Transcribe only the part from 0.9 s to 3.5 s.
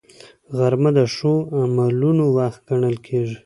د ښو عملونو وخت ګڼل کېږي